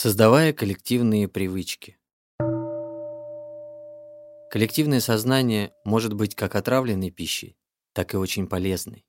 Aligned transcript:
Создавая 0.00 0.52
коллективные 0.52 1.26
привычки. 1.26 1.98
Коллективное 4.48 5.00
сознание 5.00 5.72
может 5.84 6.12
быть 6.12 6.36
как 6.36 6.54
отравленной 6.54 7.10
пищей, 7.10 7.56
так 7.94 8.14
и 8.14 8.16
очень 8.16 8.46
полезной. 8.46 9.04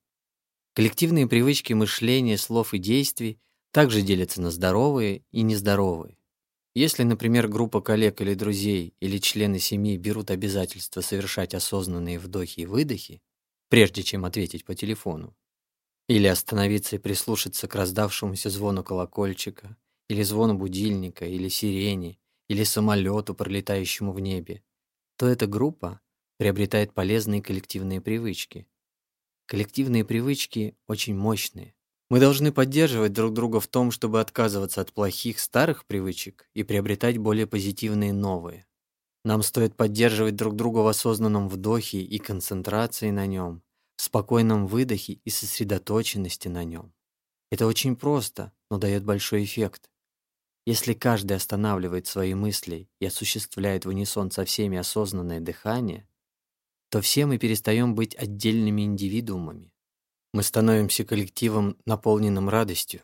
Коллективные 0.74 1.28
привычки 1.28 1.74
мышления, 1.74 2.40
слов 2.40 2.74
и 2.74 2.80
действий 2.80 3.40
также 3.72 4.02
делятся 4.02 4.42
на 4.42 4.50
здоровые 4.50 5.24
и 5.30 5.44
нездоровые. 5.44 6.18
Если, 6.74 7.04
например, 7.04 7.48
группа 7.48 7.82
коллег 7.82 8.20
или 8.22 8.34
друзей 8.34 8.96
или 9.00 9.20
члены 9.20 9.60
семьи 9.60 9.96
берут 9.96 10.32
обязательство 10.32 11.02
совершать 11.02 11.54
осознанные 11.54 12.18
вдохи 12.18 12.62
и 12.62 12.66
выдохи, 12.66 13.22
прежде 13.70 14.02
чем 14.02 14.26
ответить 14.26 14.66
по 14.66 14.74
телефону, 14.74 15.38
или 16.08 16.26
остановиться 16.26 16.96
и 16.96 17.00
прислушаться 17.00 17.68
к 17.68 17.76
раздавшемуся 17.76 18.50
звону 18.50 18.84
колокольчика, 18.84 19.78
или 20.10 20.24
звону 20.24 20.56
будильника, 20.56 21.26
или 21.26 21.50
сирене, 21.50 22.20
или 22.50 22.64
самолету, 22.64 23.36
пролетающему 23.36 24.12
в 24.12 24.20
небе, 24.20 24.64
то 25.18 25.28
эта 25.28 25.48
группа 25.48 26.02
приобретает 26.38 26.94
полезные 26.94 27.42
коллективные 27.42 28.02
привычки. 28.02 28.68
Коллективные 29.48 30.06
привычки 30.06 30.78
очень 30.88 31.16
мощные. 31.16 31.76
Мы 32.10 32.20
должны 32.20 32.52
поддерживать 32.52 33.14
друг 33.14 33.34
друга 33.34 33.60
в 33.60 33.68
том, 33.68 33.92
чтобы 33.92 34.20
отказываться 34.22 34.82
от 34.82 34.94
плохих 34.94 35.40
старых 35.40 35.86
привычек 35.86 36.50
и 36.54 36.64
приобретать 36.64 37.18
более 37.18 37.48
позитивные 37.48 38.14
новые. 38.14 38.68
Нам 39.26 39.44
стоит 39.44 39.76
поддерживать 39.76 40.36
друг 40.36 40.56
друга 40.56 40.80
в 40.80 40.88
осознанном 40.88 41.50
вдохе 41.50 42.02
и 42.02 42.18
концентрации 42.20 43.12
на 43.12 43.26
нем, 43.28 43.64
в 43.98 44.02
спокойном 44.04 44.68
выдохе 44.68 45.14
и 45.14 45.30
сосредоточенности 45.30 46.48
на 46.48 46.64
нем. 46.64 46.94
Это 47.52 47.68
очень 47.68 47.96
просто, 47.96 48.54
но 48.72 48.78
дает 48.78 49.06
большой 49.06 49.44
эффект. 49.44 49.90
Если 50.70 50.94
каждый 50.94 51.36
останавливает 51.36 52.06
свои 52.06 52.36
мысли 52.36 52.88
и 53.00 53.08
осуществляет 53.08 53.86
в 53.86 53.90
унисон 53.90 54.30
со 54.30 54.46
всеми 54.46 54.78
осознанное 54.78 55.40
дыхание, 55.40 56.08
то 56.92 57.02
все 57.02 57.26
мы 57.26 57.40
перестаем 57.40 57.96
быть 57.96 58.14
отдельными 58.14 58.84
индивидуумами. 58.84 59.74
Мы 60.32 60.44
становимся 60.44 61.06
коллективом, 61.06 61.76
наполненным 61.86 62.50
радостью. 62.50 63.02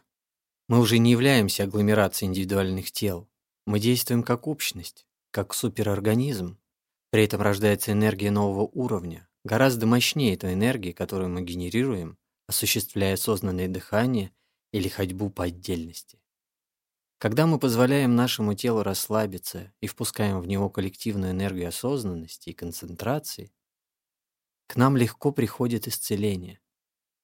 Мы 0.67 0.79
уже 0.79 0.99
не 0.99 1.09
являемся 1.09 1.63
агломерацией 1.63 2.29
индивидуальных 2.29 2.91
тел. 2.91 3.27
Мы 3.65 3.79
действуем 3.79 4.21
как 4.21 4.45
общность, 4.45 5.07
как 5.31 5.55
суперорганизм. 5.55 6.59
При 7.09 7.23
этом 7.23 7.41
рождается 7.41 7.93
энергия 7.93 8.29
нового 8.29 8.69
уровня, 8.73 9.27
гораздо 9.43 9.87
мощнее 9.87 10.37
той 10.37 10.53
энергии, 10.53 10.91
которую 10.91 11.31
мы 11.31 11.41
генерируем, 11.41 12.19
осуществляя 12.47 13.15
осознанное 13.15 13.67
дыхание 13.67 14.31
или 14.71 14.87
ходьбу 14.87 15.31
по 15.31 15.45
отдельности. 15.45 16.19
Когда 17.17 17.45
мы 17.45 17.59
позволяем 17.59 18.15
нашему 18.15 18.53
телу 18.53 18.81
расслабиться 18.81 19.73
и 19.81 19.87
впускаем 19.87 20.39
в 20.39 20.47
него 20.47 20.69
коллективную 20.69 21.31
энергию 21.31 21.67
осознанности 21.67 22.49
и 22.49 22.53
концентрации, 22.53 23.51
к 24.67 24.75
нам 24.75 24.97
легко 24.97 25.31
приходит 25.31 25.87
исцеление. 25.87 26.59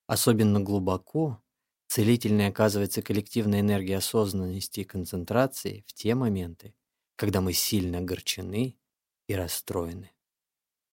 Особенно 0.08 0.60
глубоко 0.62 1.42
целительной 1.88 2.48
оказывается 2.48 3.02
коллективная 3.02 3.62
энергия 3.62 3.98
осознанности 3.98 4.82
и 4.82 4.86
концентрации 4.86 5.84
в 5.88 5.94
те 5.94 6.16
моменты, 6.16 6.76
когда 7.16 7.42
мы 7.42 7.54
сильно 7.54 8.00
огорчены 8.00 8.78
и 9.28 9.36
расстроены. 9.36 10.12